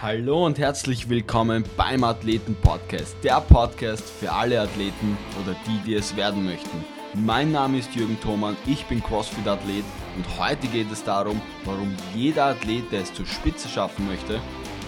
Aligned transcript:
Hallo 0.00 0.46
und 0.46 0.60
herzlich 0.60 1.08
willkommen 1.08 1.64
beim 1.76 2.04
Athleten 2.04 2.54
Podcast, 2.62 3.16
der 3.24 3.40
Podcast 3.40 4.08
für 4.08 4.30
alle 4.30 4.60
Athleten 4.60 5.18
oder 5.42 5.56
die, 5.66 5.76
die 5.84 5.94
es 5.94 6.14
werden 6.14 6.44
möchten. 6.44 6.84
Mein 7.14 7.50
Name 7.50 7.78
ist 7.78 7.92
Jürgen 7.96 8.16
Thoman, 8.20 8.56
ich 8.64 8.84
bin 8.84 9.02
CrossFit-Athlet 9.02 9.82
und 10.14 10.38
heute 10.38 10.68
geht 10.68 10.92
es 10.92 11.02
darum, 11.02 11.42
warum 11.64 11.92
jeder 12.14 12.44
Athlet, 12.44 12.92
der 12.92 13.00
es 13.00 13.12
zur 13.12 13.26
Spitze 13.26 13.68
schaffen 13.68 14.06
möchte, 14.06 14.40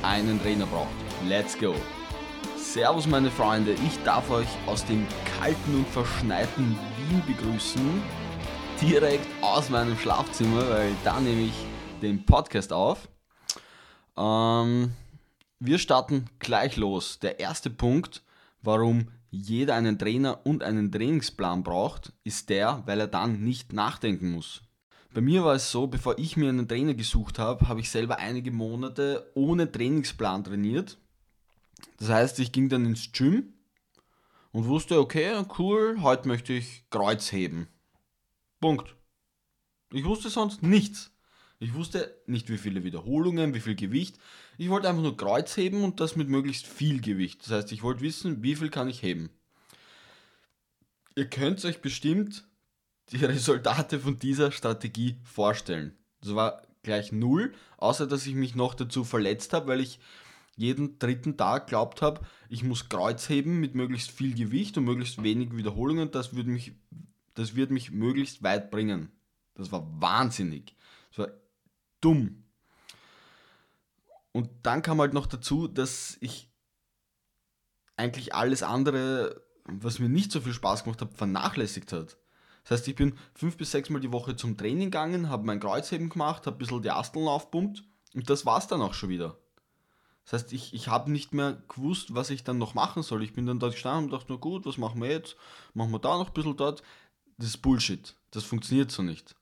einen 0.04 0.40
Trainer 0.40 0.66
braucht. 0.66 0.94
Let's 1.28 1.58
go! 1.58 1.74
Servus 2.56 3.08
meine 3.08 3.32
Freunde, 3.32 3.72
ich 3.72 4.00
darf 4.04 4.30
euch 4.30 4.46
aus 4.68 4.84
dem 4.84 5.04
kalten 5.40 5.74
und 5.74 5.88
verschneiten 5.88 6.78
Wien 6.96 7.20
begrüßen, 7.26 8.00
direkt 8.80 9.26
aus 9.42 9.70
meinem 9.70 9.98
Schlafzimmer, 9.98 10.70
weil 10.70 10.92
da 11.02 11.18
nehme 11.18 11.42
ich 11.42 11.54
den 12.00 12.24
Podcast 12.24 12.72
auf. 12.72 13.08
Ähm, 14.20 14.92
wir 15.58 15.78
starten 15.78 16.26
gleich 16.38 16.76
los. 16.76 17.18
Der 17.20 17.40
erste 17.40 17.70
Punkt, 17.70 18.22
warum 18.60 19.08
jeder 19.30 19.74
einen 19.74 19.98
Trainer 19.98 20.44
und 20.44 20.62
einen 20.62 20.92
Trainingsplan 20.92 21.62
braucht, 21.62 22.12
ist 22.24 22.50
der, 22.50 22.82
weil 22.86 23.00
er 23.00 23.06
dann 23.06 23.42
nicht 23.42 23.72
nachdenken 23.72 24.32
muss. 24.32 24.62
Bei 25.12 25.20
mir 25.20 25.44
war 25.44 25.54
es 25.54 25.70
so, 25.70 25.86
bevor 25.86 26.18
ich 26.18 26.36
mir 26.36 26.48
einen 26.50 26.68
Trainer 26.68 26.94
gesucht 26.94 27.38
habe, 27.38 27.68
habe 27.68 27.80
ich 27.80 27.90
selber 27.90 28.18
einige 28.18 28.52
Monate 28.52 29.30
ohne 29.34 29.70
Trainingsplan 29.70 30.44
trainiert. 30.44 30.98
Das 31.98 32.10
heißt, 32.10 32.38
ich 32.40 32.52
ging 32.52 32.68
dann 32.68 32.84
ins 32.84 33.10
Gym 33.12 33.54
und 34.52 34.66
wusste, 34.66 35.00
okay, 35.00 35.42
cool, 35.58 35.98
heute 36.02 36.28
möchte 36.28 36.52
ich 36.52 36.84
Kreuz 36.90 37.32
heben. 37.32 37.68
Punkt. 38.60 38.94
Ich 39.92 40.04
wusste 40.04 40.28
sonst 40.30 40.62
nichts. 40.62 41.10
Ich 41.62 41.74
wusste 41.74 42.16
nicht, 42.26 42.48
wie 42.48 42.56
viele 42.56 42.84
Wiederholungen, 42.84 43.52
wie 43.54 43.60
viel 43.60 43.74
Gewicht. 43.74 44.18
Ich 44.56 44.70
wollte 44.70 44.88
einfach 44.88 45.02
nur 45.02 45.16
Kreuz 45.18 45.54
heben 45.58 45.84
und 45.84 46.00
das 46.00 46.16
mit 46.16 46.28
möglichst 46.28 46.66
viel 46.66 47.02
Gewicht. 47.02 47.42
Das 47.42 47.50
heißt, 47.50 47.72
ich 47.72 47.82
wollte 47.82 48.00
wissen, 48.00 48.42
wie 48.42 48.56
viel 48.56 48.70
kann 48.70 48.88
ich 48.88 49.02
heben. 49.02 49.28
Ihr 51.14 51.28
könnt 51.28 51.62
euch 51.66 51.82
bestimmt 51.82 52.48
die 53.10 53.22
Resultate 53.24 54.00
von 54.00 54.18
dieser 54.18 54.52
Strategie 54.52 55.18
vorstellen. 55.22 55.94
Das 56.22 56.34
war 56.34 56.62
gleich 56.82 57.12
null, 57.12 57.52
außer 57.76 58.06
dass 58.06 58.26
ich 58.26 58.34
mich 58.34 58.54
noch 58.54 58.72
dazu 58.72 59.04
verletzt 59.04 59.52
habe, 59.52 59.66
weil 59.66 59.80
ich 59.80 60.00
jeden 60.56 60.98
dritten 60.98 61.36
Tag 61.36 61.66
glaubt 61.66 62.00
habe, 62.00 62.22
ich 62.48 62.64
muss 62.64 62.88
Kreuz 62.88 63.28
heben 63.28 63.60
mit 63.60 63.74
möglichst 63.74 64.10
viel 64.10 64.34
Gewicht 64.34 64.78
und 64.78 64.84
möglichst 64.84 65.22
wenig 65.22 65.54
Wiederholungen. 65.54 66.10
Das, 66.10 66.34
würde 66.34 66.50
mich, 66.50 66.72
das 67.34 67.54
wird 67.54 67.70
mich 67.70 67.90
möglichst 67.90 68.42
weit 68.42 68.70
bringen. 68.70 69.10
Das 69.54 69.72
war 69.72 69.86
wahnsinnig. 70.00 70.74
Das 71.10 71.18
war 71.18 71.28
dumm. 72.00 72.44
Und 74.32 74.50
dann 74.62 74.82
kam 74.82 75.00
halt 75.00 75.12
noch 75.12 75.26
dazu, 75.26 75.66
dass 75.66 76.16
ich 76.20 76.50
eigentlich 77.96 78.34
alles 78.34 78.62
andere, 78.62 79.44
was 79.64 79.98
mir 79.98 80.08
nicht 80.08 80.32
so 80.32 80.40
viel 80.40 80.54
Spaß 80.54 80.84
gemacht 80.84 81.00
hat, 81.02 81.14
vernachlässigt 81.14 81.92
hat. 81.92 82.16
Das 82.62 82.78
heißt, 82.78 82.88
ich 82.88 82.94
bin 82.94 83.18
fünf 83.34 83.56
bis 83.56 83.70
sechs 83.70 83.90
Mal 83.90 84.00
die 84.00 84.12
Woche 84.12 84.36
zum 84.36 84.56
Training 84.56 84.86
gegangen, 84.86 85.28
habe 85.28 85.44
mein 85.44 85.60
Kreuzheben 85.60 86.08
gemacht, 86.08 86.46
habe 86.46 86.56
ein 86.56 86.58
bisschen 86.58 86.82
die 86.82 86.90
Asteln 86.90 87.26
aufpumpt 87.26 87.82
und 88.14 88.30
das 88.30 88.46
war 88.46 88.58
es 88.58 88.66
dann 88.66 88.82
auch 88.82 88.94
schon 88.94 89.08
wieder. 89.08 89.38
Das 90.24 90.34
heißt, 90.34 90.52
ich, 90.52 90.74
ich 90.74 90.88
habe 90.88 91.10
nicht 91.10 91.32
mehr 91.34 91.62
gewusst, 91.68 92.14
was 92.14 92.30
ich 92.30 92.44
dann 92.44 92.58
noch 92.58 92.74
machen 92.74 93.02
soll. 93.02 93.22
Ich 93.24 93.32
bin 93.32 93.46
dann 93.46 93.58
dort 93.58 93.72
gestanden 93.72 94.04
und 94.04 94.12
dachte, 94.12 94.26
na 94.28 94.36
gut, 94.36 94.66
was 94.66 94.78
machen 94.78 95.00
wir 95.00 95.08
jetzt? 95.08 95.36
Machen 95.74 95.90
wir 95.90 95.98
da 95.98 96.16
noch 96.18 96.28
ein 96.28 96.34
bisschen 96.34 96.56
dort? 96.56 96.82
Das 97.38 97.48
ist 97.48 97.62
Bullshit. 97.62 98.14
Das 98.30 98.44
funktioniert 98.44 98.92
so 98.92 99.02
nicht. 99.02 99.34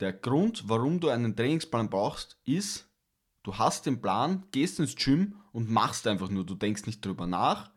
Der 0.00 0.14
Grund, 0.14 0.66
warum 0.66 0.98
du 0.98 1.10
einen 1.10 1.36
Trainingsplan 1.36 1.90
brauchst, 1.90 2.38
ist, 2.44 2.88
du 3.42 3.58
hast 3.58 3.84
den 3.84 4.00
Plan, 4.00 4.44
gehst 4.50 4.80
ins 4.80 4.96
Gym 4.96 5.36
und 5.52 5.70
machst 5.70 6.06
einfach 6.06 6.30
nur. 6.30 6.44
Du 6.44 6.54
denkst 6.54 6.86
nicht 6.86 7.04
drüber 7.04 7.26
nach. 7.26 7.70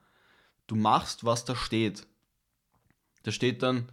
Du 0.65 0.75
machst, 0.75 1.25
was 1.25 1.43
da 1.43 1.55
steht. 1.55 2.07
Da 3.23 3.31
steht 3.31 3.61
dann 3.61 3.91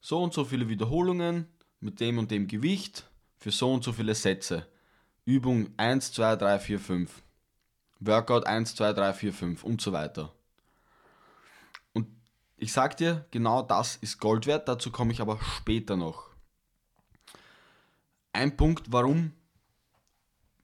so 0.00 0.22
und 0.22 0.34
so 0.34 0.44
viele 0.44 0.68
Wiederholungen 0.68 1.48
mit 1.80 2.00
dem 2.00 2.18
und 2.18 2.30
dem 2.30 2.46
Gewicht 2.46 3.08
für 3.38 3.50
so 3.50 3.72
und 3.72 3.82
so 3.82 3.92
viele 3.92 4.14
Sätze. 4.14 4.68
Übung 5.24 5.72
1, 5.78 6.12
2, 6.12 6.36
3, 6.36 6.58
4, 6.58 6.80
5. 6.80 7.22
Workout 8.00 8.46
1, 8.46 8.74
2, 8.74 8.92
3, 8.92 9.12
4, 9.14 9.32
5 9.32 9.64
und 9.64 9.80
so 9.80 9.92
weiter. 9.92 10.34
Und 11.94 12.08
ich 12.58 12.72
sag 12.72 12.98
dir, 12.98 13.24
genau 13.30 13.62
das 13.62 13.96
ist 13.96 14.18
Gold 14.20 14.46
wert, 14.46 14.68
dazu 14.68 14.90
komme 14.90 15.12
ich 15.12 15.22
aber 15.22 15.40
später 15.40 15.96
noch 15.96 16.33
ein 18.34 18.56
Punkt, 18.56 18.92
warum 18.92 19.32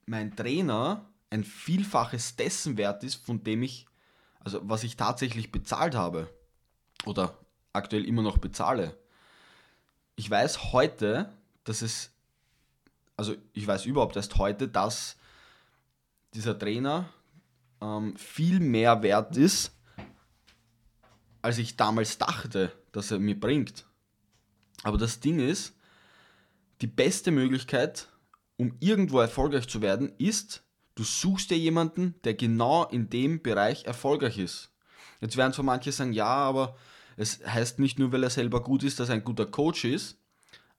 mein 0.07 0.35
Trainer 0.37 1.07
ein 1.31 1.45
Vielfaches 1.45 2.37
dessen 2.37 2.77
wert 2.77 3.05
ist, 3.05 3.15
von 3.15 3.43
dem 3.45 3.63
ich, 3.63 3.87
also 4.41 4.61
was 4.65 4.83
ich 4.83 4.97
tatsächlich 4.97 5.53
bezahlt 5.53 5.95
habe 5.95 6.29
oder 7.07 7.39
aktuell 7.73 8.05
immer 8.05 8.23
noch 8.23 8.39
bezahle. 8.39 8.99
Ich 10.17 10.29
weiß 10.29 10.73
heute, 10.73 11.33
dass 11.65 11.83
es, 11.83 12.11
also 13.17 13.37
ich 13.53 13.67
weiß 13.67 13.87
überhaupt 13.87 14.17
erst 14.17 14.37
heute, 14.37 14.67
dass 14.67 15.17
dieser 16.35 16.59
Trainer 16.59 17.09
ähm, 17.81 18.17
viel 18.17 18.61
mehr 18.61 19.03
wert 19.03 19.37
ist, 19.37 19.73
als 21.43 21.59
ich 21.59 21.77
damals 21.77 22.19
dachte, 22.19 22.73
dass 22.93 23.11
er 23.11 23.19
mir 23.19 23.39
bringt. 23.39 23.87
Aber 24.83 24.99
das 24.99 25.21
Ding 25.21 25.39
ist, 25.39 25.75
die 26.81 26.87
beste 26.87 27.31
Möglichkeit, 27.31 28.09
um 28.57 28.77
irgendwo 28.81 29.21
erfolgreich 29.21 29.69
zu 29.69 29.83
werden, 29.83 30.13
ist, 30.19 30.63
du 30.95 31.05
suchst 31.05 31.51
dir 31.51 31.59
jemanden, 31.59 32.15
der 32.25 32.35
genau 32.35 32.85
in 32.85 33.09
dem 33.11 33.43
Bereich 33.43 33.85
erfolgreich 33.85 34.39
ist. 34.39 34.71
Jetzt 35.21 35.37
werden 35.37 35.53
zwar 35.53 35.65
manche 35.65 35.93
sagen, 35.93 36.13
ja, 36.13 36.27
aber 36.27 36.77
es 37.17 37.45
heißt 37.45 37.79
nicht 37.79 37.99
nur, 37.99 38.13
weil 38.13 38.23
er 38.23 38.31
selber 38.31 38.63
gut 38.63 38.83
ist, 38.83 39.01
dass 39.01 39.09
er 39.09 39.17
ein 39.17 39.25
guter 39.25 39.47
Coach 39.47 39.85
ist, 39.85 40.19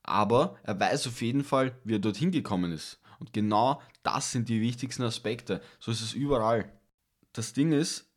aber 0.04 0.58
er 0.64 0.80
weiß 0.80 1.08
auf 1.08 1.22
jeden 1.22 1.44
Fall, 1.44 1.76
wie 1.84 1.96
er 1.96 2.00
dorthin 2.00 2.32
gekommen 2.32 2.72
ist. 2.72 3.00
Und 3.20 3.34
genau 3.34 3.82
das 4.02 4.32
sind 4.32 4.50
die 4.50 4.62
wichtigsten 4.62 5.04
Aspekte. 5.04 5.62
So 5.80 5.92
ist 5.92 6.02
es 6.02 6.14
überall. 6.14 6.72
Das 7.34 7.54
Ding 7.54 7.72
ist, 7.72 8.10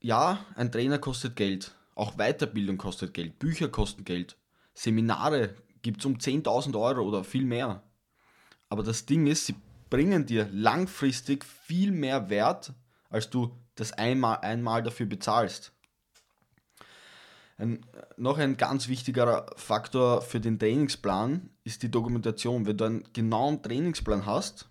ja, 0.00 0.44
ein 0.54 0.70
Trainer 0.70 0.98
kostet 0.98 1.34
Geld. 1.34 1.74
Auch 1.96 2.16
Weiterbildung 2.16 2.78
kostet 2.78 3.12
Geld. 3.12 3.40
Bücher 3.40 3.68
kosten 3.68 4.04
Geld. 4.04 4.36
Seminare 4.74 5.56
gibt 5.82 6.00
es 6.00 6.06
um 6.06 6.16
10.000 6.16 6.78
Euro 6.78 7.02
oder 7.02 7.24
viel 7.24 7.44
mehr. 7.44 7.82
Aber 8.68 8.82
das 8.82 9.06
Ding 9.06 9.26
ist, 9.26 9.46
sie 9.46 9.54
bringen 9.90 10.26
dir 10.26 10.48
langfristig 10.52 11.44
viel 11.44 11.92
mehr 11.92 12.30
Wert, 12.30 12.72
als 13.10 13.30
du 13.30 13.56
das 13.74 13.92
einmal, 13.92 14.38
einmal 14.38 14.82
dafür 14.82 15.06
bezahlst. 15.06 15.72
Ein, 17.56 17.84
noch 18.16 18.38
ein 18.38 18.56
ganz 18.56 18.88
wichtiger 18.88 19.46
Faktor 19.56 20.22
für 20.22 20.40
den 20.40 20.58
Trainingsplan 20.58 21.50
ist 21.64 21.82
die 21.82 21.90
Dokumentation. 21.90 22.66
Wenn 22.66 22.76
du 22.76 22.84
einen 22.84 23.12
genauen 23.12 23.62
Trainingsplan 23.62 24.26
hast 24.26 24.68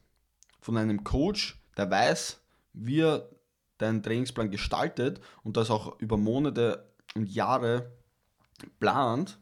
von 0.61 0.77
einem 0.77 1.03
Coach, 1.03 1.61
der 1.75 1.91
weiß, 1.91 2.39
wie 2.73 3.01
er 3.01 3.29
deinen 3.77 4.03
Trainingsplan 4.03 4.51
gestaltet 4.51 5.19
und 5.43 5.57
das 5.57 5.69
auch 5.69 5.99
über 5.99 6.17
Monate 6.17 6.91
und 7.15 7.29
Jahre 7.29 7.91
plant, 8.79 9.37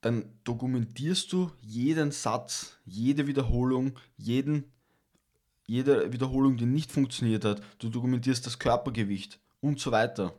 dann 0.00 0.38
dokumentierst 0.44 1.32
du 1.32 1.50
jeden 1.62 2.12
Satz, 2.12 2.78
jede 2.84 3.26
Wiederholung, 3.26 3.98
jeden, 4.16 4.72
jede 5.66 6.12
Wiederholung, 6.12 6.56
die 6.56 6.66
nicht 6.66 6.92
funktioniert 6.92 7.44
hat. 7.44 7.62
Du 7.78 7.88
dokumentierst 7.88 8.46
das 8.46 8.58
Körpergewicht 8.58 9.40
und 9.60 9.80
so 9.80 9.90
weiter. 9.90 10.38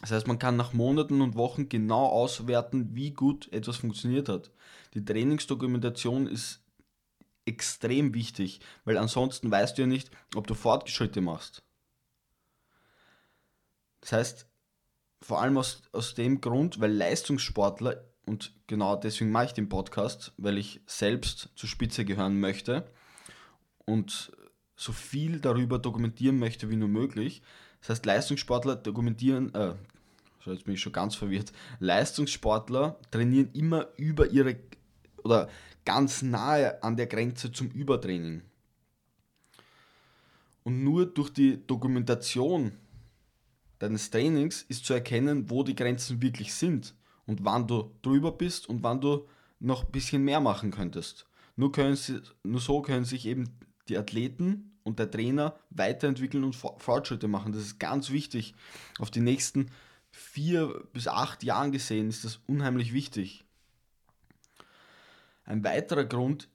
Das 0.00 0.10
heißt, 0.10 0.26
man 0.26 0.38
kann 0.38 0.56
nach 0.56 0.72
Monaten 0.72 1.20
und 1.20 1.36
Wochen 1.36 1.68
genau 1.68 2.06
auswerten, 2.06 2.94
wie 2.94 3.12
gut 3.12 3.52
etwas 3.52 3.76
funktioniert 3.76 4.28
hat. 4.28 4.50
Die 4.94 5.04
Trainingsdokumentation 5.04 6.26
ist 6.26 6.60
extrem 7.44 8.14
wichtig, 8.14 8.60
weil 8.84 8.98
ansonsten 8.98 9.50
weißt 9.50 9.76
du 9.76 9.82
ja 9.82 9.88
nicht, 9.88 10.10
ob 10.34 10.46
du 10.46 10.54
Fortschritte 10.54 11.20
machst. 11.20 11.62
Das 14.00 14.12
heißt, 14.12 14.46
vor 15.20 15.40
allem 15.40 15.56
aus, 15.56 15.82
aus 15.92 16.14
dem 16.14 16.40
Grund, 16.40 16.80
weil 16.80 16.92
Leistungssportler 16.92 18.04
und 18.24 18.52
genau 18.66 18.96
deswegen 18.96 19.30
mache 19.30 19.46
ich 19.46 19.52
den 19.52 19.68
Podcast, 19.68 20.32
weil 20.36 20.58
ich 20.58 20.80
selbst 20.86 21.50
zur 21.56 21.68
Spitze 21.68 22.04
gehören 22.04 22.38
möchte 22.38 22.88
und 23.84 24.32
so 24.76 24.92
viel 24.92 25.40
darüber 25.40 25.78
dokumentieren 25.78 26.38
möchte 26.38 26.70
wie 26.70 26.76
nur 26.76 26.88
möglich. 26.88 27.42
Das 27.80 27.90
heißt, 27.90 28.06
Leistungssportler 28.06 28.76
dokumentieren, 28.76 29.52
äh, 29.54 29.74
jetzt 30.46 30.64
bin 30.64 30.74
ich 30.74 30.80
schon 30.80 30.92
ganz 30.92 31.14
verwirrt, 31.14 31.52
Leistungssportler 31.80 32.98
trainieren 33.10 33.50
immer 33.52 33.88
über 33.96 34.30
ihre 34.30 34.56
oder 35.24 35.48
ganz 35.84 36.22
nahe 36.22 36.82
an 36.82 36.96
der 36.96 37.06
Grenze 37.06 37.50
zum 37.50 37.68
Übertraining. 37.70 38.42
Und 40.64 40.84
nur 40.84 41.06
durch 41.06 41.30
die 41.30 41.64
Dokumentation 41.66 42.72
deines 43.80 44.10
Trainings 44.10 44.62
ist 44.62 44.84
zu 44.84 44.94
erkennen, 44.94 45.50
wo 45.50 45.64
die 45.64 45.74
Grenzen 45.74 46.22
wirklich 46.22 46.54
sind 46.54 46.94
und 47.32 47.44
wann 47.46 47.66
du 47.66 47.90
drüber 48.02 48.32
bist 48.32 48.68
und 48.68 48.82
wann 48.82 49.00
du 49.00 49.26
noch 49.58 49.84
ein 49.84 49.90
bisschen 49.90 50.22
mehr 50.22 50.40
machen 50.40 50.70
könntest. 50.70 51.26
Nur, 51.56 51.72
können 51.72 51.96
sie, 51.96 52.20
nur 52.42 52.60
so 52.60 52.82
können 52.82 53.06
sich 53.06 53.24
eben 53.26 53.58
die 53.88 53.96
Athleten 53.96 54.76
und 54.82 54.98
der 54.98 55.10
Trainer 55.10 55.56
weiterentwickeln 55.70 56.44
und 56.44 56.54
Fortschritte 56.54 57.28
machen. 57.28 57.52
Das 57.52 57.62
ist 57.62 57.78
ganz 57.78 58.10
wichtig. 58.10 58.54
Auf 58.98 59.10
die 59.10 59.20
nächsten 59.20 59.70
vier 60.10 60.86
bis 60.92 61.08
acht 61.08 61.42
Jahren 61.42 61.72
gesehen 61.72 62.10
ist 62.10 62.24
das 62.24 62.40
unheimlich 62.46 62.92
wichtig. 62.92 63.46
Ein 65.44 65.64
weiterer 65.64 66.04
Grund 66.04 66.50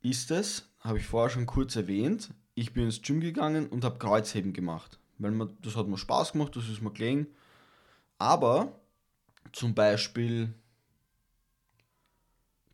ist 0.00 0.30
es, 0.30 0.70
habe 0.80 0.98
ich 0.98 1.06
vorher 1.06 1.28
schon 1.28 1.44
kurz 1.44 1.76
erwähnt, 1.76 2.32
ich 2.54 2.72
bin 2.72 2.84
ins 2.84 3.02
Gym 3.02 3.20
gegangen 3.20 3.68
und 3.68 3.84
habe 3.84 3.98
Kreuzheben 3.98 4.54
gemacht. 4.54 4.98
Weil 5.18 5.32
man, 5.32 5.58
das 5.60 5.76
hat 5.76 5.88
mir 5.88 5.98
Spaß 5.98 6.32
gemacht, 6.32 6.56
das 6.56 6.70
ist 6.70 6.80
mir 6.80 6.90
gelegen. 6.90 7.26
Aber 8.16 8.79
zum 9.52 9.74
Beispiel 9.74 10.54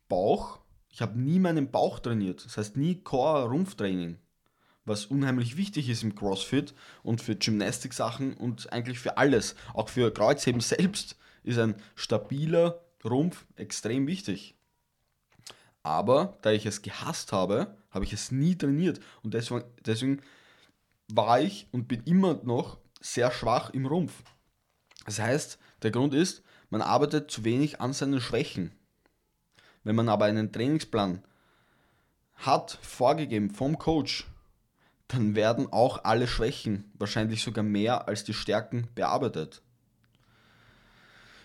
Bauch, 0.07 0.59
ich 0.89 1.01
habe 1.01 1.19
nie 1.19 1.39
meinen 1.39 1.69
Bauch 1.69 1.99
trainiert. 1.99 2.43
Das 2.45 2.57
heißt 2.57 2.77
nie 2.77 3.01
Core-Rumpftraining. 3.03 4.17
Was 4.85 5.05
unheimlich 5.05 5.57
wichtig 5.57 5.89
ist 5.89 6.01
im 6.03 6.15
CrossFit 6.15 6.73
und 7.03 7.21
für 7.21 7.35
Gymnastik-Sachen 7.35 8.33
und 8.35 8.71
eigentlich 8.71 8.99
für 8.99 9.17
alles. 9.17 9.55
Auch 9.73 9.89
für 9.89 10.13
Kreuzheben 10.13 10.61
selbst 10.61 11.17
ist 11.43 11.59
ein 11.59 11.75
stabiler 11.95 12.81
Rumpf 13.03 13.45
extrem 13.57 14.07
wichtig. 14.07 14.55
Aber 15.83 16.37
da 16.41 16.51
ich 16.51 16.65
es 16.65 16.81
gehasst 16.81 17.31
habe, 17.31 17.77
habe 17.91 18.05
ich 18.05 18.13
es 18.13 18.31
nie 18.31 18.55
trainiert. 18.55 18.99
Und 19.23 19.33
deswegen, 19.33 19.65
deswegen 19.85 20.21
war 21.09 21.41
ich 21.41 21.67
und 21.71 21.87
bin 21.87 22.03
immer 22.03 22.41
noch 22.43 22.77
sehr 22.99 23.31
schwach 23.31 23.69
im 23.69 23.85
Rumpf. 23.85 24.23
Das 25.05 25.19
heißt, 25.19 25.59
der 25.83 25.91
Grund 25.91 26.13
ist, 26.13 26.43
man 26.69 26.81
arbeitet 26.81 27.31
zu 27.31 27.43
wenig 27.43 27.81
an 27.81 27.93
seinen 27.93 28.21
Schwächen. 28.21 28.71
Wenn 29.83 29.95
man 29.95 30.09
aber 30.09 30.25
einen 30.25 30.51
Trainingsplan 30.51 31.23
hat, 32.35 32.77
vorgegeben 32.81 33.49
vom 33.49 33.77
Coach, 33.77 34.27
dann 35.07 35.35
werden 35.35 35.71
auch 35.71 36.03
alle 36.03 36.27
Schwächen, 36.27 36.91
wahrscheinlich 36.95 37.41
sogar 37.41 37.63
mehr 37.63 38.07
als 38.07 38.23
die 38.23 38.33
Stärken, 38.33 38.87
bearbeitet. 38.95 39.61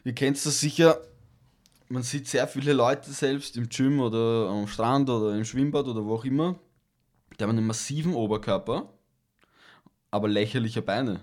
Ihr 0.04 0.14
kennt 0.14 0.44
das 0.44 0.58
sicher, 0.58 1.00
man 1.88 2.02
sieht 2.02 2.26
sehr 2.26 2.48
viele 2.48 2.72
Leute 2.72 3.12
selbst 3.12 3.56
im 3.56 3.68
Gym 3.68 4.00
oder 4.00 4.48
am 4.48 4.66
Strand 4.66 5.08
oder 5.08 5.36
im 5.36 5.44
Schwimmbad 5.44 5.86
oder 5.86 6.04
wo 6.04 6.14
auch 6.14 6.24
immer, 6.24 6.58
die 7.38 7.42
haben 7.44 7.50
einen 7.50 7.66
massiven 7.66 8.14
Oberkörper, 8.14 8.92
aber 10.10 10.28
lächerliche 10.28 10.82
Beine. 10.82 11.20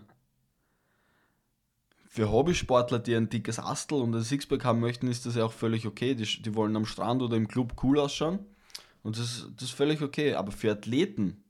Für 2.12 2.32
Hobbysportler, 2.32 2.98
die 2.98 3.16
ein 3.16 3.30
dickes 3.30 3.60
Astel 3.60 4.02
und 4.02 4.16
ein 4.16 4.24
Sixpack 4.24 4.66
haben 4.66 4.80
möchten, 4.80 5.08
ist 5.08 5.28
das 5.28 5.36
ja 5.36 5.46
auch 5.46 5.54
völlig 5.54 5.86
okay. 5.86 6.16
Die, 6.16 6.42
die 6.42 6.56
wollen 6.56 6.76
am 6.76 6.88
Strand 6.88 7.22
oder 7.22 7.38
im 7.38 7.48
Club 7.48 7.76
cool 7.84 8.00
ausschauen 8.00 8.40
und 9.04 9.20
das, 9.20 9.48
das 9.56 9.66
ist 9.70 9.76
völlig 9.76 10.02
okay. 10.02 10.34
Aber 10.34 10.52
für 10.52 10.72
Athleten 10.72 11.44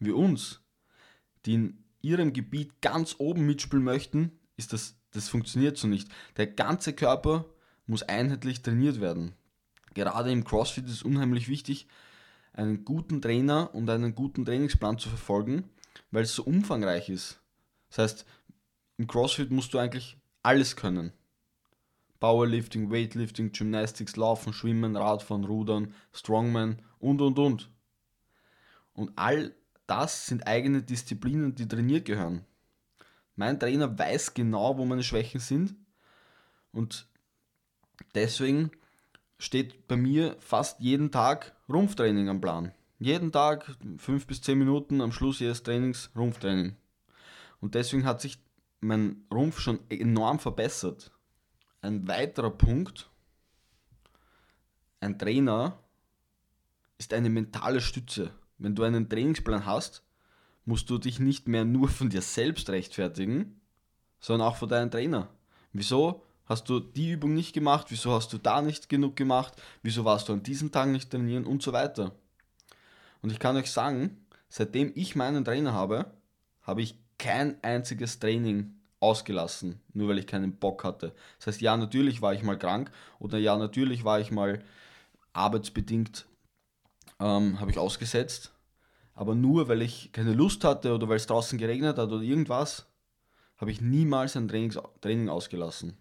wie 0.00 0.10
uns, 0.10 0.60
die 1.46 1.54
in 1.54 1.84
ihrem 2.02 2.32
Gebiet 2.32 2.80
ganz 2.80 3.14
oben 3.18 3.46
mitspielen 3.46 3.84
möchten, 3.84 4.32
ist 4.56 4.72
das, 4.72 4.96
das 5.12 5.28
funktioniert 5.28 5.78
so 5.78 5.86
nicht. 5.86 6.08
Der 6.38 6.48
ganze 6.48 6.92
Körper 6.92 7.44
muss 7.86 8.02
einheitlich 8.02 8.62
trainiert 8.62 9.00
werden. 9.00 9.36
Gerade 9.94 10.32
im 10.32 10.42
CrossFit 10.42 10.86
ist 10.86 10.92
es 10.92 11.02
unheimlich 11.04 11.48
wichtig, 11.48 11.86
einen 12.52 12.84
guten 12.84 13.22
Trainer 13.22 13.72
und 13.76 13.88
einen 13.88 14.16
guten 14.16 14.44
Trainingsplan 14.44 14.98
zu 14.98 15.08
verfolgen, 15.08 15.70
weil 16.10 16.24
es 16.24 16.34
so 16.34 16.42
umfangreich 16.42 17.10
ist. 17.10 17.40
Das 17.90 17.98
heißt, 17.98 18.26
im 18.96 19.06
CrossFit 19.06 19.50
musst 19.50 19.74
du 19.74 19.78
eigentlich 19.78 20.16
alles 20.42 20.76
können. 20.76 21.12
Powerlifting, 22.20 22.90
Weightlifting, 22.90 23.52
Gymnastics, 23.52 24.16
Laufen, 24.16 24.52
Schwimmen, 24.52 24.96
Radfahren, 24.96 25.44
Rudern, 25.44 25.94
Strongman 26.12 26.80
und 26.98 27.20
und 27.20 27.38
und. 27.38 27.70
Und 28.94 29.12
all 29.16 29.54
das 29.86 30.26
sind 30.26 30.46
eigene 30.46 30.82
Disziplinen, 30.82 31.54
die 31.54 31.68
trainiert 31.68 32.06
gehören. 32.06 32.44
Mein 33.36 33.58
Trainer 33.58 33.98
weiß 33.98 34.34
genau, 34.34 34.78
wo 34.78 34.84
meine 34.84 35.02
Schwächen 35.02 35.40
sind 35.40 35.74
und 36.72 37.06
deswegen 38.14 38.70
steht 39.38 39.88
bei 39.88 39.96
mir 39.96 40.36
fast 40.38 40.80
jeden 40.80 41.10
Tag 41.10 41.54
Rumpftraining 41.68 42.28
am 42.28 42.40
Plan. 42.40 42.72
Jeden 42.98 43.32
Tag 43.32 43.76
fünf 43.98 44.26
bis 44.26 44.40
zehn 44.40 44.58
Minuten 44.58 45.00
am 45.00 45.12
Schluss 45.12 45.40
jedes 45.40 45.62
Trainings 45.62 46.10
Rumpftraining. 46.16 46.76
Und 47.60 47.74
deswegen 47.74 48.04
hat 48.04 48.20
sich 48.20 48.38
mein 48.80 49.24
Rumpf 49.32 49.60
schon 49.60 49.80
enorm 49.90 50.38
verbessert. 50.38 51.10
Ein 51.80 52.06
weiterer 52.08 52.50
Punkt, 52.50 53.10
ein 55.00 55.18
Trainer 55.18 55.78
ist 56.98 57.12
eine 57.12 57.28
mentale 57.28 57.80
Stütze. 57.80 58.30
Wenn 58.58 58.74
du 58.74 58.84
einen 58.84 59.08
Trainingsplan 59.08 59.66
hast, 59.66 60.02
musst 60.64 60.88
du 60.88 60.98
dich 60.98 61.18
nicht 61.18 61.48
mehr 61.48 61.64
nur 61.64 61.88
von 61.88 62.08
dir 62.08 62.22
selbst 62.22 62.70
rechtfertigen, 62.70 63.60
sondern 64.20 64.48
auch 64.48 64.56
von 64.56 64.68
deinem 64.68 64.90
Trainer. 64.90 65.28
Wieso 65.72 66.22
hast 66.46 66.68
du 66.68 66.80
die 66.80 67.10
Übung 67.10 67.34
nicht 67.34 67.52
gemacht? 67.52 67.88
Wieso 67.90 68.12
hast 68.12 68.32
du 68.32 68.38
da 68.38 68.62
nicht 68.62 68.88
genug 68.88 69.16
gemacht? 69.16 69.60
Wieso 69.82 70.04
warst 70.04 70.28
du 70.28 70.32
an 70.32 70.42
diesem 70.42 70.72
Tag 70.72 70.88
nicht 70.88 71.10
trainieren 71.10 71.44
und 71.44 71.62
so 71.62 71.72
weiter? 71.72 72.12
Und 73.20 73.30
ich 73.30 73.38
kann 73.38 73.56
euch 73.56 73.70
sagen, 73.70 74.24
seitdem 74.48 74.92
ich 74.94 75.16
meinen 75.16 75.44
Trainer 75.44 75.72
habe, 75.72 76.12
habe 76.62 76.82
ich 76.82 76.98
kein 77.24 77.56
einziges 77.64 78.18
Training 78.18 78.74
ausgelassen, 79.00 79.80
nur 79.94 80.08
weil 80.08 80.18
ich 80.18 80.26
keinen 80.26 80.56
Bock 80.56 80.84
hatte. 80.84 81.14
Das 81.38 81.46
heißt, 81.46 81.62
ja, 81.62 81.74
natürlich 81.74 82.20
war 82.20 82.34
ich 82.34 82.42
mal 82.42 82.58
krank 82.58 82.90
oder 83.18 83.38
ja, 83.38 83.56
natürlich 83.56 84.04
war 84.04 84.20
ich 84.20 84.30
mal 84.30 84.62
arbeitsbedingt, 85.32 86.26
ähm, 87.20 87.58
habe 87.60 87.70
ich 87.70 87.78
ausgesetzt. 87.78 88.52
Aber 89.14 89.34
nur 89.34 89.68
weil 89.68 89.80
ich 89.80 90.12
keine 90.12 90.34
Lust 90.34 90.64
hatte 90.64 90.94
oder 90.94 91.08
weil 91.08 91.16
es 91.16 91.26
draußen 91.26 91.56
geregnet 91.56 91.96
hat 91.96 92.10
oder 92.10 92.20
irgendwas, 92.20 92.86
habe 93.56 93.70
ich 93.70 93.80
niemals 93.80 94.36
ein 94.36 94.46
Trainings 94.46 94.78
Training 95.00 95.30
ausgelassen. 95.30 95.96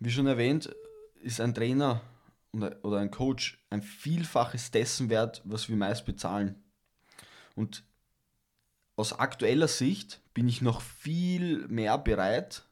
Wie 0.00 0.10
schon 0.10 0.26
erwähnt, 0.26 0.74
ist 1.22 1.40
ein 1.40 1.54
Trainer 1.54 2.00
oder 2.52 2.98
ein 2.98 3.12
Coach 3.12 3.64
ein 3.70 3.82
Vielfaches 3.82 4.72
dessen 4.72 5.10
wert, 5.10 5.42
was 5.44 5.68
wir 5.68 5.76
meist 5.76 6.04
bezahlen. 6.04 6.64
Und 7.54 7.84
aus 8.96 9.12
aktueller 9.12 9.68
Sicht 9.68 10.20
bin 10.34 10.48
ich 10.48 10.62
noch 10.62 10.80
viel 10.80 11.68
mehr 11.68 11.98
bereit, 11.98 12.64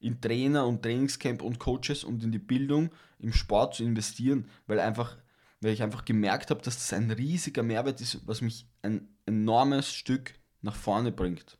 in 0.00 0.20
Trainer 0.20 0.66
und 0.66 0.82
Trainingscamp 0.82 1.42
und 1.42 1.58
Coaches 1.58 2.04
und 2.04 2.22
in 2.22 2.32
die 2.32 2.38
Bildung 2.38 2.90
im 3.18 3.32
Sport 3.32 3.76
zu 3.76 3.84
investieren, 3.84 4.48
weil 4.66 4.80
einfach 4.80 5.16
weil 5.62 5.72
ich 5.72 5.82
einfach 5.82 6.04
gemerkt 6.04 6.50
habe, 6.50 6.60
dass 6.60 6.76
das 6.76 6.92
ein 6.92 7.10
riesiger 7.10 7.62
Mehrwert 7.62 8.00
ist, 8.00 8.26
was 8.26 8.40
mich 8.40 8.66
ein 8.82 9.08
enormes 9.26 9.94
Stück 9.94 10.34
nach 10.60 10.74
vorne 10.74 11.12
bringt. 11.12 11.56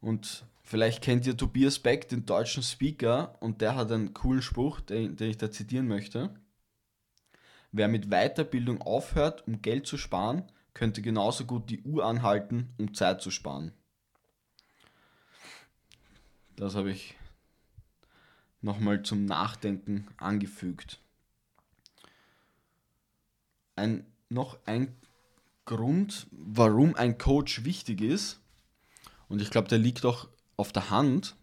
Und 0.00 0.44
vielleicht 0.64 1.00
kennt 1.00 1.26
ihr 1.26 1.36
Tobias 1.36 1.78
Beck, 1.78 2.08
den 2.08 2.26
deutschen 2.26 2.64
Speaker, 2.64 3.36
und 3.40 3.60
der 3.60 3.76
hat 3.76 3.92
einen 3.92 4.12
coolen 4.14 4.42
Spruch, 4.42 4.80
den, 4.80 5.14
den 5.14 5.30
ich 5.30 5.38
da 5.38 5.50
zitieren 5.50 5.86
möchte. 5.86 6.34
Wer 7.70 7.86
mit 7.86 8.10
Weiterbildung 8.10 8.82
aufhört, 8.82 9.46
um 9.46 9.62
Geld 9.62 9.86
zu 9.86 9.96
sparen, 9.96 10.50
könnte 10.74 11.02
genauso 11.02 11.44
gut 11.44 11.70
die 11.70 11.82
Uhr 11.82 12.04
anhalten, 12.04 12.74
um 12.78 12.94
Zeit 12.94 13.20
zu 13.20 13.30
sparen. 13.30 13.72
Das 16.56 16.74
habe 16.74 16.90
ich 16.90 17.16
nochmal 18.60 19.02
zum 19.02 19.24
Nachdenken 19.24 20.06
angefügt. 20.18 21.00
Ein, 23.76 24.04
noch 24.28 24.58
ein 24.66 24.94
Grund, 25.64 26.26
warum 26.30 26.94
ein 26.96 27.16
Coach 27.16 27.64
wichtig 27.64 28.00
ist, 28.00 28.40
und 29.28 29.40
ich 29.40 29.50
glaube, 29.50 29.68
der 29.68 29.78
liegt 29.78 30.04
auch 30.04 30.28
auf 30.56 30.72
der 30.72 30.90
Hand, 30.90 31.36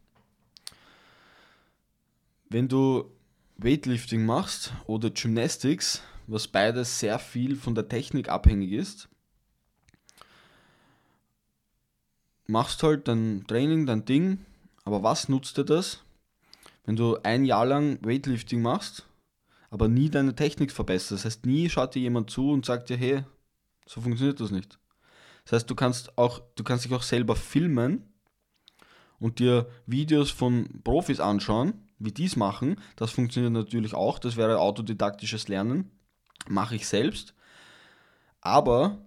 wenn 2.50 2.68
du 2.68 3.10
Weightlifting 3.58 4.26
machst 4.26 4.74
oder 4.86 5.10
Gymnastics, 5.10 6.02
was 6.28 6.48
beides 6.48 7.00
sehr 7.00 7.18
viel 7.18 7.56
von 7.56 7.74
der 7.74 7.88
Technik 7.88 8.30
abhängig 8.30 8.74
ist, 8.74 9.10
machst 12.48 12.82
halt 12.84 13.08
dein 13.08 13.46
Training, 13.48 13.86
dein 13.86 14.06
Ding, 14.06 14.46
aber 14.84 15.04
was 15.04 15.30
nutzt 15.30 15.58
dir 15.58 15.66
das, 15.66 16.04
wenn 16.86 16.96
du 16.96 17.18
ein 17.24 17.46
Jahr 17.46 17.66
lang 17.66 18.00
Weightlifting 18.02 18.62
machst, 18.62 19.06
aber 19.70 19.88
nie 19.88 20.10
deine 20.10 20.36
Technik 20.36 20.72
verbesserst? 20.72 21.12
Das 21.12 21.26
heißt, 21.26 21.46
nie 21.46 21.70
schaut 21.70 21.94
dir 21.94 22.02
jemand 22.02 22.30
zu 22.30 22.52
und 22.52 22.66
sagt 22.66 22.90
dir, 22.90 22.98
hey, 22.98 23.24
so 23.86 24.02
funktioniert 24.02 24.40
das 24.40 24.52
nicht. 24.52 24.80
Das 25.44 25.54
heißt, 25.54 25.70
du 25.70 25.76
kannst 25.76 26.18
auch, 26.18 26.42
du 26.56 26.64
kannst 26.64 26.86
dich 26.86 26.94
auch 26.94 27.04
selber 27.04 27.36
filmen 27.36 28.04
und 29.20 29.40
dir 29.40 29.70
Videos 29.86 30.30
von 30.30 30.82
Profis 30.84 31.20
anschauen, 31.20 31.74
wie 32.00 32.12
die 32.12 32.26
es 32.26 32.36
machen. 32.36 32.80
Das 32.96 33.12
funktioniert 33.12 33.54
natürlich 33.54 33.94
auch. 33.94 34.20
Das 34.20 34.36
wäre 34.36 34.60
autodidaktisches 34.60 35.48
Lernen. 35.48 35.92
Mache 36.48 36.76
ich 36.76 36.88
selbst. 36.88 37.34
Aber 38.42 39.06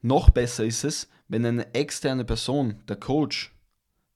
noch 0.00 0.30
besser 0.30 0.64
ist 0.64 0.84
es, 0.84 1.08
wenn 1.32 1.46
eine 1.46 1.74
externe 1.74 2.26
Person, 2.26 2.82
der 2.88 2.96
Coach, 2.96 3.54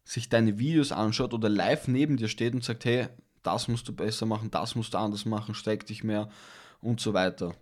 sich 0.05 0.29
deine 0.29 0.59
Videos 0.59 0.93
anschaut 0.93 1.33
oder 1.33 1.49
live 1.49 1.89
neben 1.89 2.19
dir 2.19 2.29
steht 2.29 2.53
und 2.53 2.63
sagt, 2.63 2.85
hey, 2.85 3.09
das 3.43 3.69
musst 3.69 3.89
du 3.89 3.95
besser 3.95 4.27
machen, 4.27 4.51
das 4.51 4.75
musst 4.75 4.93
du 4.93 4.99
anders 4.99 5.25
machen, 5.25 5.55
streck 5.55 5.87
dich 5.87 6.05
mehr 6.05 6.29
und 6.83 7.01
so 7.01 7.15
weiter. 7.15 7.55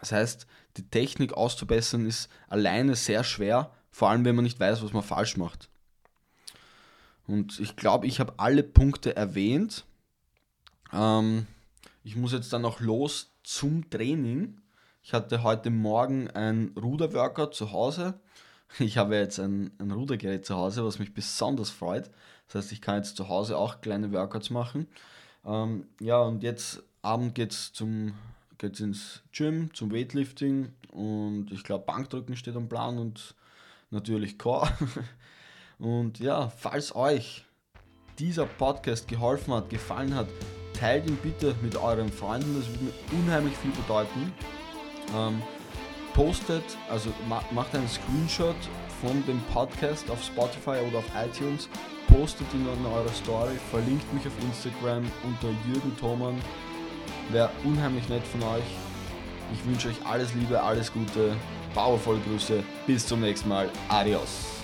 Das 0.00 0.10
heißt, 0.10 0.48
die 0.76 0.90
Technik 0.90 1.34
auszubessern 1.34 2.04
ist 2.04 2.28
alleine 2.48 2.96
sehr 2.96 3.22
schwer, 3.22 3.70
vor 3.92 4.10
allem 4.10 4.24
wenn 4.24 4.34
man 4.34 4.42
nicht 4.42 4.58
weiß, 4.58 4.82
was 4.82 4.92
man 4.92 5.04
falsch 5.04 5.36
macht. 5.36 5.68
Und 7.28 7.60
ich 7.60 7.76
glaube, 7.76 8.08
ich 8.08 8.18
habe 8.18 8.34
alle 8.38 8.64
Punkte 8.64 9.14
erwähnt. 9.14 9.84
Ähm, 10.92 11.46
ich 12.02 12.16
muss 12.16 12.32
jetzt 12.32 12.52
dann 12.52 12.62
noch 12.62 12.80
los 12.80 13.30
zum 13.44 13.88
Training. 13.88 14.60
Ich 15.00 15.12
hatte 15.12 15.44
heute 15.44 15.70
Morgen 15.70 16.28
ein 16.32 16.72
Ruderworkout 16.76 17.54
zu 17.54 17.70
Hause. 17.70 18.18
Ich 18.78 18.98
habe 18.98 19.16
jetzt 19.16 19.38
ein, 19.38 19.70
ein 19.78 19.90
Rudergerät 19.90 20.44
zu 20.44 20.56
Hause, 20.56 20.84
was 20.84 20.98
mich 20.98 21.14
besonders 21.14 21.70
freut. 21.70 22.10
Das 22.46 22.56
heißt, 22.56 22.72
ich 22.72 22.80
kann 22.80 22.96
jetzt 22.96 23.16
zu 23.16 23.28
Hause 23.28 23.56
auch 23.56 23.80
kleine 23.80 24.12
Workouts 24.12 24.50
machen. 24.50 24.88
Ähm, 25.44 25.86
ja, 26.00 26.20
und 26.20 26.42
jetzt 26.42 26.82
Abend 27.02 27.34
geht 27.34 27.52
es 27.52 27.72
geht's 28.58 28.80
ins 28.80 29.22
Gym, 29.32 29.72
zum 29.74 29.92
Weightlifting 29.92 30.72
und 30.90 31.48
ich 31.50 31.64
glaube 31.64 31.84
Bankdrücken 31.84 32.36
steht 32.36 32.56
am 32.56 32.68
Plan 32.68 32.98
und 32.98 33.34
natürlich 33.90 34.38
Core. 34.38 34.68
Und 35.78 36.20
ja, 36.20 36.48
falls 36.48 36.94
euch 36.94 37.44
dieser 38.20 38.46
Podcast 38.46 39.08
geholfen 39.08 39.52
hat, 39.52 39.70
gefallen 39.70 40.14
hat, 40.14 40.28
teilt 40.72 41.08
ihn 41.08 41.16
bitte 41.16 41.54
mit 41.62 41.76
euren 41.76 42.12
Freunden, 42.12 42.56
das 42.56 42.68
würde 42.68 42.84
mir 42.84 43.20
unheimlich 43.20 43.56
viel 43.56 43.72
bedeuten. 43.72 44.32
Ähm, 45.14 45.42
postet, 46.14 46.64
also 46.88 47.10
macht 47.28 47.74
einen 47.74 47.88
Screenshot 47.88 48.56
von 49.02 49.24
dem 49.26 49.40
Podcast 49.52 50.10
auf 50.10 50.22
Spotify 50.22 50.78
oder 50.88 50.98
auf 50.98 51.04
iTunes, 51.14 51.68
postet 52.08 52.46
ihn 52.54 52.66
in 52.66 52.86
eurer 52.86 53.12
Story, 53.12 53.54
verlinkt 53.70 54.12
mich 54.14 54.26
auf 54.26 54.32
Instagram 54.42 55.04
unter 55.24 55.48
Jürgen 55.68 55.94
Thoman. 55.98 56.40
Wäre 57.30 57.50
unheimlich 57.64 58.08
nett 58.08 58.26
von 58.26 58.42
euch. 58.42 58.64
Ich 59.52 59.64
wünsche 59.66 59.88
euch 59.88 60.06
alles 60.06 60.34
Liebe, 60.34 60.62
alles 60.62 60.92
Gute, 60.92 61.36
powervolle 61.74 62.20
Grüße, 62.20 62.62
bis 62.86 63.06
zum 63.06 63.20
nächsten 63.20 63.48
Mal, 63.48 63.68
adios. 63.88 64.63